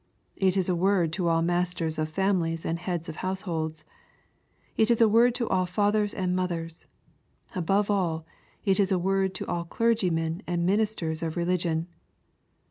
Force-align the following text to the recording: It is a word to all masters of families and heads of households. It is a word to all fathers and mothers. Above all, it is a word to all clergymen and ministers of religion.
It 0.35 0.57
is 0.57 0.67
a 0.67 0.73
word 0.75 1.13
to 1.13 1.27
all 1.27 1.43
masters 1.43 1.99
of 1.99 2.09
families 2.09 2.65
and 2.65 2.79
heads 2.79 3.07
of 3.07 3.17
households. 3.17 3.83
It 4.75 4.89
is 4.89 4.99
a 4.99 5.07
word 5.07 5.35
to 5.35 5.47
all 5.47 5.67
fathers 5.67 6.11
and 6.11 6.35
mothers. 6.35 6.87
Above 7.53 7.91
all, 7.91 8.25
it 8.65 8.79
is 8.79 8.91
a 8.91 8.97
word 8.97 9.35
to 9.35 9.45
all 9.45 9.63
clergymen 9.63 10.41
and 10.47 10.65
ministers 10.65 11.21
of 11.21 11.37
religion. 11.37 11.85